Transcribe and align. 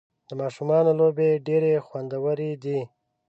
د 0.27 0.29
ماشومانو 0.41 0.91
لوبې 0.99 1.29
ډېرې 1.47 1.73
خوندورې 1.87 2.51
دي. 2.63 2.79